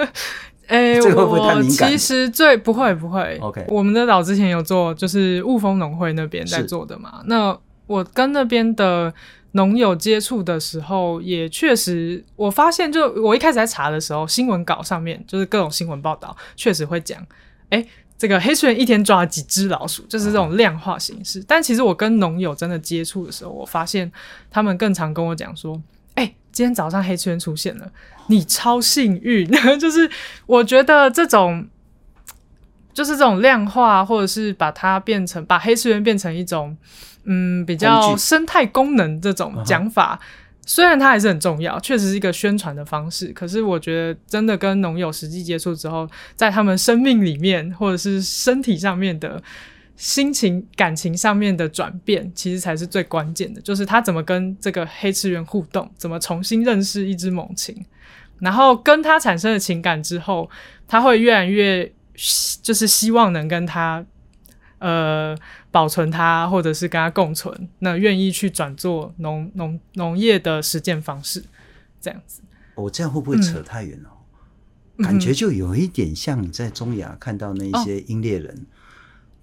[0.67, 1.89] 哎， 这个会不会太敏感？
[1.89, 3.39] 其实最不会不会。
[3.41, 7.21] OK，我们的岛之前有做，就是雾峰农会那边在做的嘛。
[7.25, 7.57] 那
[7.87, 9.13] 我跟那边的
[9.55, 17.25] 农友接触的时候，也确实我发现，就我一开始在查的时候，新闻稿上面就是各种新闻报道，确实会讲，
[17.69, 17.85] 哎，
[18.17, 21.43] 这个黑翅鸢一天抓了几只老鼠，就是这种量化形式。
[21.47, 24.11] 但其实我跟农友真的接触的时候，我发现
[24.51, 25.81] 他们更常跟我讲说，
[26.15, 27.89] 哎，今天早上黑翅鸢出现了。
[28.27, 30.09] 你超幸运，就是
[30.47, 31.67] 我觉得这种，
[32.93, 36.75] 就是这种量化，或者是把它变成把黑翅鸢变成一种，
[37.25, 40.19] 嗯，比较生态功能这种讲法，
[40.65, 49.41] 虽然它还是很重要，确实是一个宣传的方式，可是我觉得真的跟农友实际接触之后，在他们生命里面或者是身体上面的。
[49.97, 53.61] 心情、感情上面的转变，其实才是最关键的。
[53.61, 57.73] 就是他怎么跟这个黑翅鸢互动，怎么重新认识一只猛禽，
[58.39, 60.49] 然后跟他产生了情感之后，
[60.85, 61.89] 他会越来越
[62.61, 64.05] 就是希望能跟他
[64.79, 65.33] 呃
[65.75, 71.43] 保存它，或者是跟它共存，那愿意去转做农农农业的实践方式，
[71.99, 72.41] 这样子。
[72.75, 74.09] 我、哦、这样会不会扯太远了？
[74.99, 78.55] 嗯、感觉就有一点像你在中亚看到那些鹰猎人。
[78.55, 78.71] 哦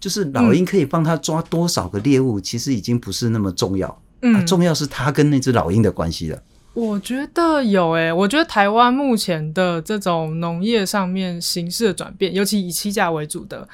[0.03, 4.03] 就是老鹰可以帮他抓多少个猎物，嗯、其实已经不是那么重要。
[4.23, 6.43] 嗯、啊，重要是他跟那只老鹰的关系了。
[6.75, 13.69] 我觉得有诶、欸，我觉得台湾目前的这种农业上面形式的转变，尤其以栖架为主的，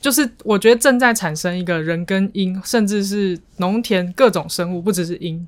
[0.00, 5.46] 就是我觉得正在产生一个人跟鹰，甚至是农田各种生物，不只是鹰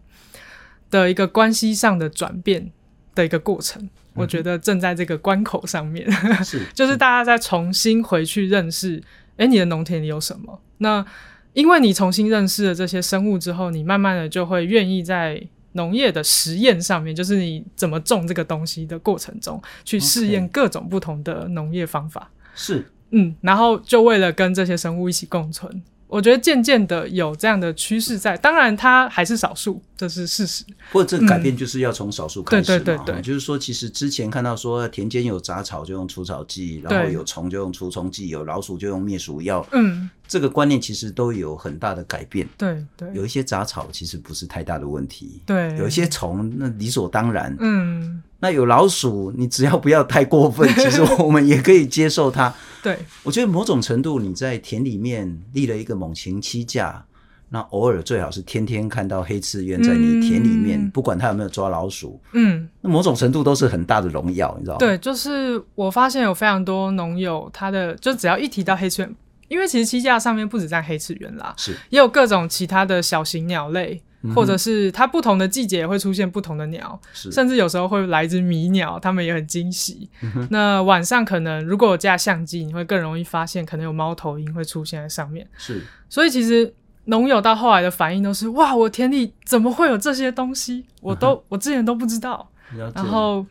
[0.90, 2.70] 的一个关系上的转变
[3.14, 3.82] 的一个过程。
[3.82, 6.10] 嗯、我觉得正在这个关口上面，
[6.42, 9.02] 是 就是大家再重新回去认识。
[9.36, 10.60] 诶，你的农田里有什么？
[10.78, 11.04] 那
[11.52, 15.40] 因为你重新认识了这些生物之后，你慢慢的就会愿意在
[15.72, 22.28] 农业的实验上面，就是你怎么种这个东西的过程中，去试验各种不同的农业方法。
[22.54, 25.82] 是，嗯，然后就为了跟这些生物一起共存。
[26.06, 30.64] 我觉得渐渐的有这样的趋势在，当然它还是少数，这是事实。
[30.90, 32.78] 不过这个改变就是要从少数开始嘛、嗯。
[32.78, 39.66] 对对对对，就是说，其实之前看到说田间有杂草就用除草剂，然后有虫就用除虫剂，有老鼠就用灭鼠药。
[39.72, 42.48] 嗯，这个观念其实都有很大的改变。
[42.56, 45.42] 对对，有一些杂草其实不是太大的问题。
[45.44, 47.54] 对，有一些虫那理所当然。
[47.60, 52.54] 嗯，那有老鼠，你只要不要太过分， 其实我们也可以接受它。
[52.82, 57.04] 对，我觉得某种程度你在田里面立了一个猛禽栖架，
[57.48, 64.78] 那偶尔最好是天天看到黑翅鸢在你田里面，嗯、不管它有没有抓老鼠，嗯，那某种程度都是很大的荣耀，你知道吗？
[64.78, 69.12] 对，就是我发现有非常多农友，他的就只要一提到黑翅鸢，
[69.48, 74.00] 因为其实栖架上面不止站黑翅鸢啦，是也有各种其他的小型鸟类。
[74.34, 80.10] 或者是它不同的季节也会出现不同的鸟，甚至有时候会来一只迷鸟，它们也很惊喜。
[80.50, 85.46] 那晚上可能如果有架相机，你会更容易发现可能有猫头鹰会出现在上面。
[85.56, 90.84] 是，所以其实农友到后来的反应都是：哇，我田里怎么会有这些东西？
[91.00, 92.48] 我都我之前都不知道。
[92.94, 93.46] 然后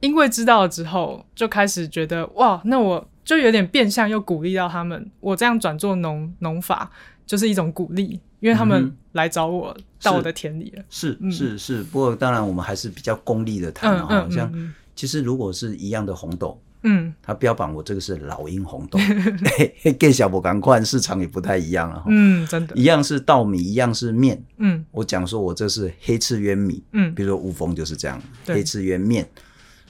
[0.00, 6.90] 因为知道了之后，就开始觉得哇，那我就有点变相又鼓励到他们，我这样转做农农法
[7.26, 8.20] 就是一种鼓励。
[8.40, 11.82] 因为他们来找我到我的田里了，是是是。
[11.84, 14.52] 不过当然我们还是比较功利的谈哈，好像
[14.94, 18.98] 其实如果是一样的红豆，嗯，它标榜我这个是老鹰红豆，
[19.98, 29.28] 跟小博赶快市场也不太一样了哈，嗯，真的，一样是稻米，一样是面，嗯，我讲说我这是黑翅鸢米，嗯，比如说乌蜂就是这样，黑翅鸢面。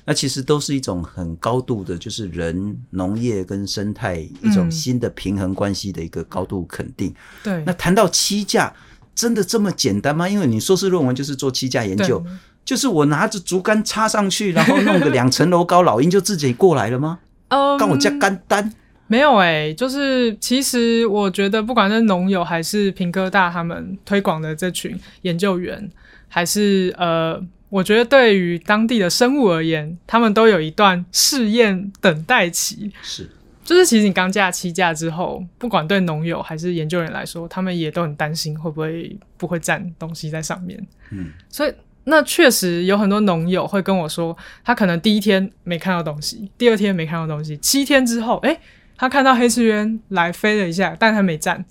[0.09, 7.13] 那其实都是一种很高度的，就是人农业跟生态一种新的平衡关系的一个高度肯定。
[7.43, 7.61] 对。
[7.67, 8.73] 那谈到七价，
[9.17, 10.29] 真的这么简单吗？
[10.29, 12.25] 因为你硕士论文就是做七价研究，
[12.65, 17.19] 就是我拿着竹竿插上去，然后弄个两层楼高，老鹰就自己过来了吗？
[17.49, 18.73] 嗯，跟我加干单
[19.09, 25.91] 没有哎、欸，就是其实我觉得，不管是农友还是平科大他们推广的这群研究员，
[26.29, 27.43] 还是呃。
[27.69, 32.93] 我觉得对于当地的生物而言，他们都有一段试验等待期。
[33.03, 33.29] 是，
[33.65, 40.81] 就是其实你刚架期架之后，不管对农友还是研究员来说，他们也都很担心会不会不会站东西在上面。
[41.11, 41.75] 嗯，所以
[42.05, 48.61] 那确实有很多农友会跟我说，他可能第一天没看到东西，第二天没看到东西，七天之后，诶，
[48.97, 51.65] 他看到黑翅鸢来飞了一下，但他没站。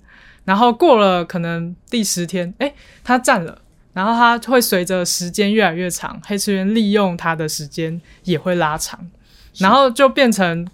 [0.44, 3.62] 然后过了可能第十天，诶，他站了。
[3.96, 9.00] 然后它会随着时间越来越长，黑翅鸢利用它的时间也会拉长，
[9.56, 10.68] 然后就变成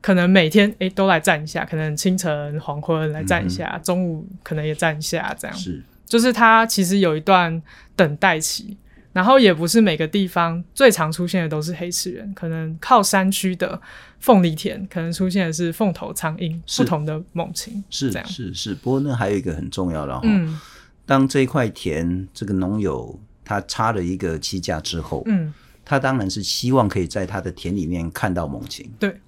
[0.00, 5.56] 可能每天诶都来站一下，可能清晨、黄昏来站一下，嗯、中午可能也站一下，这样。
[5.56, 5.80] 是。
[6.04, 7.62] 就是它其实有一段
[7.94, 8.76] 等待期，
[9.12, 13.80] 然后也不是每个地方最常出现的都是黑翅鸢，可能靠山区的
[14.18, 18.26] 凤梨田可能出现的是凤头苍鹰，不同的猛禽是这样。
[18.26, 20.22] 是是，是，不过那还有一个很重要的哈。
[20.24, 20.58] 嗯
[21.08, 29.18] 当这一块田，这个农友他插了一个栖架之后，嗯，他当然是希望可以在他的田里面看到猛禽，对，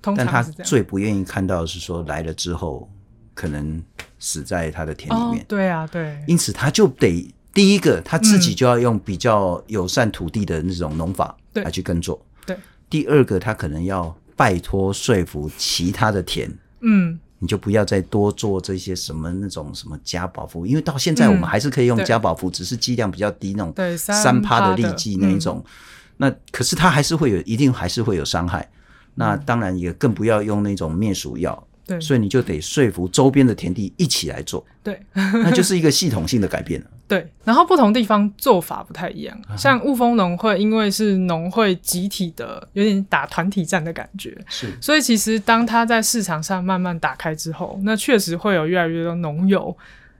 [0.00, 2.90] 但他最不愿意看到的是说来了之后
[3.34, 3.84] 可能
[4.18, 17.20] 死在他的田里面，哦、对啊，对，因此他就得第一个他自己就要用比较友善土地的那种农法来去耕作，对，对，第二个他可能要拜托说服其他的田，嗯。
[17.40, 25.62] 你就不要再多做这些什么那种什么加保服，因为到现在我们还是可以用加保服，嗯、只是剂量比较低那种三趴的利剂那一种。
[25.64, 25.70] 嗯、
[26.16, 28.60] 那可是它还是会有，一定还是会有伤害。
[28.60, 28.70] 嗯、
[29.14, 31.66] 那当然也更不要用那种灭鼠药。
[31.86, 34.62] 对，所以你就得说服周边的田地一起来做。
[34.82, 36.86] 对，那就是一个系统性的改变了。
[37.08, 49.74] 对，然后不同地方做法不太一样，像雾峰农会，因为是农会集体的，有点打团体战的感觉，是，所以其实当它在市场上慢慢打开之后，那确实会有越来越多农友，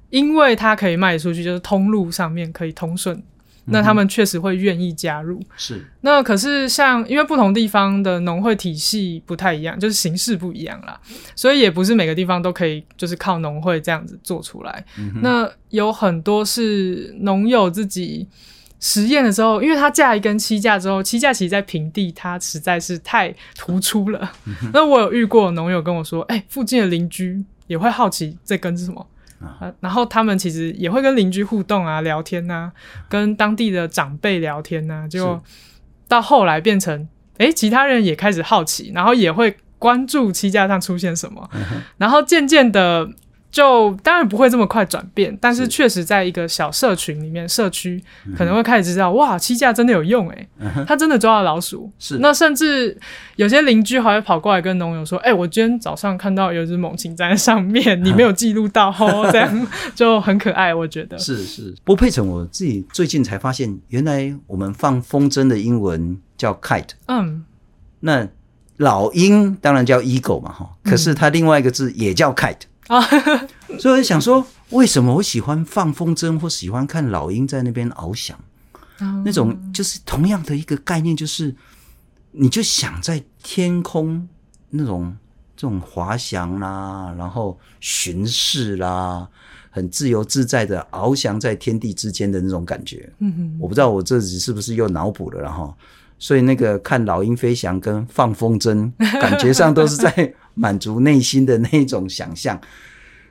[0.08, 3.22] 因为它可以卖出去，就是通路上面可以通顺。
[3.70, 5.84] 那他们确实会愿意加入，是。
[6.00, 10.98] 那可是像因为不同地方的农会体系不太一样，就是形式不一样啦，
[11.34, 14.84] 所以也不是每个地方都可以就是靠农会这样子做出来。
[14.98, 18.26] 嗯、那有很多是农友自己
[18.80, 24.32] 实验的时候，因为他架一根七架之后，七架其实在平地，它实在是太突出了。
[24.46, 29.04] 嗯、那我有遇过农友跟我说，哎、欸，附近的邻居也会好奇这根是什么。
[29.40, 32.72] 啊，然后他们其实也会跟邻居互动啊，聊天啊，
[33.08, 35.40] 跟当地的长辈聊天啊，就
[36.06, 41.60] 到后来变成，诶，其他人也开始好奇，然后也会关注七架上出现什么，嗯、
[41.98, 43.08] 然后渐渐的。
[43.50, 48.02] 就当然不会这么快转变，但是确实在一个小社群里面，社区
[48.36, 51.90] 可能会开始知道，嗯、哇，七架真的有用诶、欸，它真的抓到老鼠。
[51.98, 52.94] 是，那甚至
[53.36, 61.18] 有些邻居还会跑过来跟农友说，哎、欸，我今天早上看到有只猛禽在上面，你没有记录到哦， 这样就很可爱，我觉得。
[61.18, 67.46] 是是，不过佩岑，我自己最近才发现，原来我们放风筝的英文叫 kite，嗯，
[68.00, 68.28] 那
[68.76, 72.60] 老鹰当然叫 eagle 嘛，哈，可是它另外一个字也叫 kite。
[72.88, 73.00] 啊，
[73.80, 78.38] 所以我想说，为什么我喜欢放风筝或喜欢看老鹰在那边翱翔？
[79.00, 81.54] 嗯、那种就是同样的一个概念，就是
[82.32, 84.28] 你就想在天空
[84.70, 85.16] 那种
[85.56, 89.28] 这种滑翔啦，然后巡视啦，
[89.70, 93.08] 很自由自在的翱翔在天地之间的那种感觉。
[93.20, 95.72] 嗯哼，我不知道我这是不是又脑补了，然后。
[96.20, 102.60] 所以那个看老鹰飞翔跟放风筝，感觉上都是在满足内心的那种想象。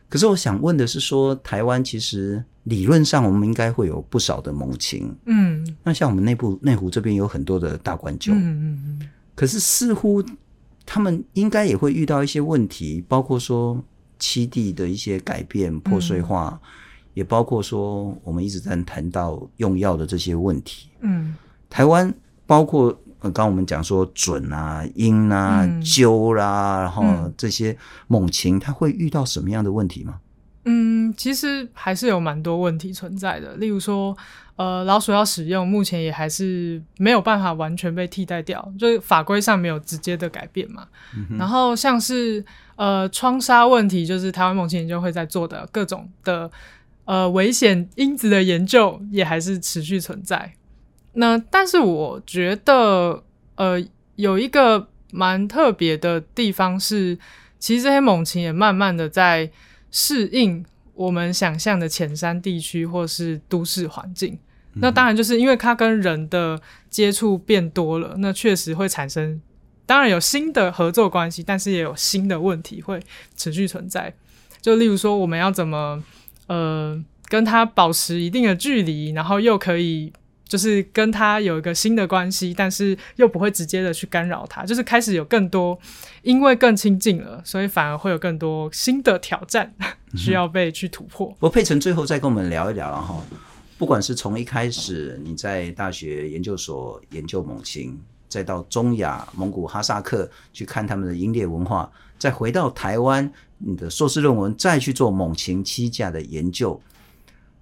[0.09, 9.09] 可是我想问的是说，说台湾其实理论上我们应该会有不少的猛禽，嗯，那像我们内部内湖这边有很多的大冠鷲，嗯嗯嗯。
[9.35, 10.23] 可是似乎
[10.85, 13.83] 他们应该也会遇到一些问题，包括说
[14.17, 16.69] 七地的一些改变、破碎化，嗯、
[17.15, 21.35] 也包括说我们一直在谈到用药的这些问题，嗯，
[21.69, 22.13] 台湾。
[22.47, 30.19] 包括刚刚我们讲说准啊、鹰啊、鸠啦，然后这些猛禽，它会遇到什么样的问题吗？
[30.65, 33.55] 嗯，其实还是有蛮多问题存在的。
[33.55, 34.15] 例如说，
[34.57, 40.85] 呃，老鼠药使用，目前也还是没有办法完全被替代掉，就是法规上没有直接的改变嘛。
[41.15, 42.43] 嗯、然后像是
[42.75, 46.51] 呃窗杀问题，就是台湾猛禽研究会在做的各种的
[47.05, 50.53] 呃危险因子的研究，也还是持续存在。
[51.19, 53.23] 那但是我觉得，
[53.55, 53.83] 呃，
[54.17, 57.17] 有一个蛮特别的地方是，
[57.57, 59.49] 其实这些猛禽也慢慢的在
[59.89, 60.63] 适应
[60.93, 64.37] 我们想象的浅山地区或是都市环境。
[64.73, 66.61] 嗯、那当然就是因为它跟人的
[66.91, 69.41] 接触变多了，那确实会产生，
[69.87, 73.01] 当然有新的合作关系，但是也有新的问题会
[73.35, 74.13] 持续存在。
[74.61, 76.03] 就例如说，我们要怎么，
[76.45, 80.13] 呃，跟它保持一定的距离，然后又可以。
[80.47, 85.77] 就是跟他有一个新的关系，但是又不会直接的去干扰他，就是开始有更多，
[86.21, 89.73] 因为更亲近了，所以反而会有更多新的挑战
[90.15, 91.35] 需要被去突破。
[91.39, 93.21] 我佩成最后再跟我们聊一聊，然后
[93.77, 106.81] 不管是从一开始你在大学研究所研究猛禽，再到中亚蒙古哈萨克去看他们的鹰猎文化，再回到台湾你的硕士论文再去做猛禽栖架的研究，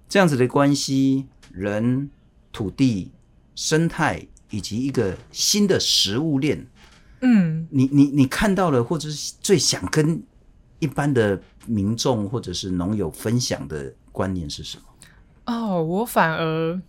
[0.08, 2.10] 这样子的关系人。
[2.56, 3.10] 土地、
[3.54, 6.66] 生态以及一个新的食物链，
[7.20, 10.22] 嗯，你你你看到了，或者是最想跟
[10.78, 14.84] 一般的民众或者是农友分享的观念是什么？
[15.44, 16.80] 哦，我反而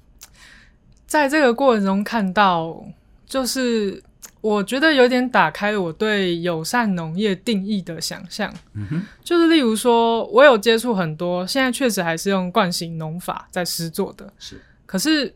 [1.05, 2.81] 在这个过程中看到，
[3.25, 4.01] 就是
[4.39, 8.53] 我觉得有点打开了我对友善农业定义的想象。
[8.73, 15.35] 嗯哼，就是例如说，我有接触很多，现在确实还是用惯性农法在施作的，是，可是。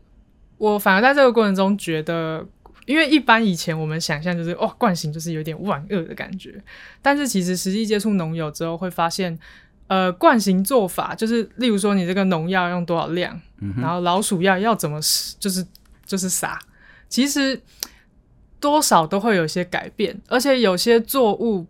[0.62, 2.46] 我反而在这个过程中觉得，
[2.86, 6.62] 因为一般以前我们想象就是哦，惯性就是有点万恶的感觉，
[7.02, 9.36] 但是其实实际接触农友之后会发现，
[9.88, 15.00] 呃，惯行做法就是，例如说你这个农药用多少量，嗯、然后老鼠药要怎么
[15.40, 15.66] 就是
[16.06, 16.56] 就是撒，
[17.08, 17.60] 其实
[18.60, 21.66] 多少都会有些改变，而且有些作物。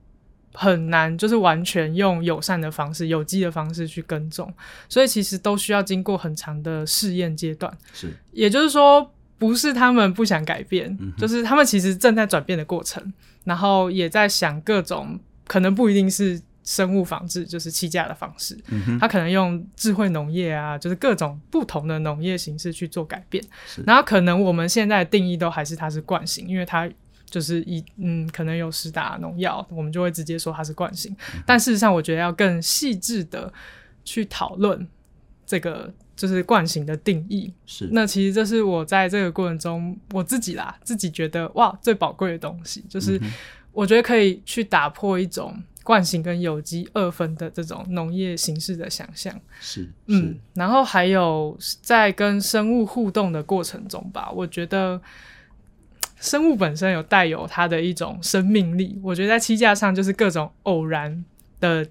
[0.55, 4.53] 很难，就是完全用友善的方式、有机的方式去耕种，
[4.89, 7.73] 所以其实都需要经过很长的试验阶段。
[7.93, 13.03] 是，也就是说，不是他们不想改变，嗯、就是他们其实正在转变的过程，
[13.45, 18.55] 然后也在想各种可能不一定是生物防治，就是气价的方式。
[18.69, 23.43] 嗯、哼他可能用智慧农业啊，就是各种不同的农业形式去做改变。
[23.87, 26.89] 然后可能我们现在的定义都还是它是惯性，因为它。
[27.33, 31.11] 就是一嗯，可能有施打农药，我们就会直接说它是惯行。
[31.35, 33.51] 嗯、但事实上，我觉得要更细致的
[34.05, 34.87] 去讨论
[35.47, 37.51] 这个就是惯性的定义。
[37.65, 43.19] 是，那其实这是我在这个过程中我自己啦，自己觉得哇，最宝贵的东西，就是
[43.73, 49.35] 我觉得可以去打破一种惯性跟有机二分的这种农业形式的想象。
[49.59, 55.01] 是，嗯，然后还有在跟生物互动的过程中吧，我觉得。
[56.23, 61.25] 生物本身有带有它的一种生命力，我觉得在栖架上就是各种偶然
[61.59, 61.85] 的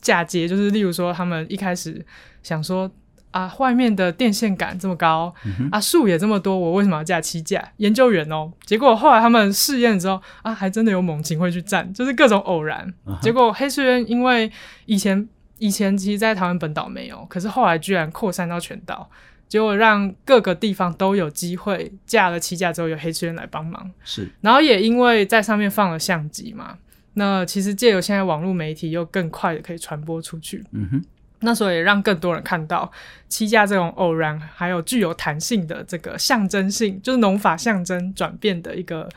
[0.00, 2.02] 嫁接，就是例如说他们一开始
[2.42, 2.90] 想说
[3.30, 7.62] 啊，外面的电线杆这么高，嗯、啊树也这么多，我为什么要架栖架？
[7.76, 12.90] 研究员哦，结果后来他们试验之后啊，还真的有猛禽会去站，就是各种偶然。
[13.20, 14.50] 结果黑水鸢因为
[14.86, 19.10] 以前以前其实在台湾本岛没有，可是后来居然扩散到全岛。
[19.48, 23.90] 结果让各个地方都有机会架了七架之后，有黑水螈来帮忙。
[24.04, 26.76] 是，然后也因为在上面放了相机嘛，
[27.14, 30.62] 那其实借由现在网络媒体又更快的可以传播出去。
[30.72, 31.04] 嗯哼，
[31.40, 32.92] 那所以让更多人看到
[33.28, 39.08] 七架这种偶然还有具有弹性的这个象征性，就是农法象征转变的一个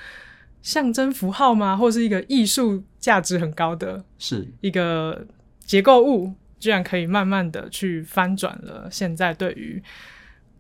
[0.62, 1.76] 象征符号吗？
[1.76, 5.28] 或是一个艺术价值很高的，是一个
[5.66, 9.84] 结构物，居然可以慢慢的去翻转了现在对于。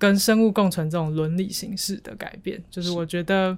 [0.01, 3.55] 跟生物共存这种伦理形式的改变，就是我觉得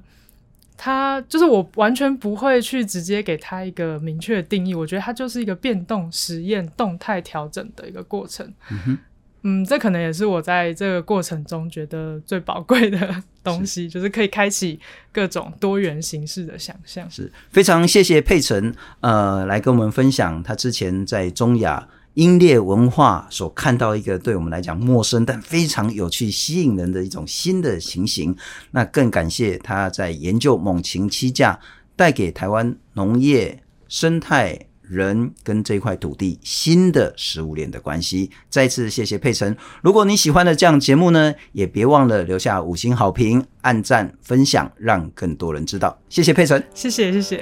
[0.75, 8.53] 它就是我完全不会去直接给它一个明确的定义，我觉得它就是一个变动实验、动态调整的一个过程。
[8.69, 8.97] 嗯
[9.45, 14.77] 嗯，这可能也是我在这个过程中觉得最宝贵的东西，是就是可以开启
[15.13, 17.09] 各种多元形式的想象。
[17.09, 28.35] 是非常谢谢佩岑，呃，来跟我们分享他之前在中亚英烈文化所看到一个对我们来讲陌生但非常有趣、吸引人的一种新的情形。
[28.71, 31.59] 那更感谢他在研究猛禽栖架
[31.95, 34.67] 带给台湾农业生态。
[34.85, 39.55] 人跟这块土地新的食物链的关系，再次谢谢佩岑。
[39.81, 45.97] 如果你喜欢的这样节目呢，也别忘了留下五星好评、按赞、分享，让更多人知道。
[46.09, 47.41] 谢谢佩岑，谢谢谢谢。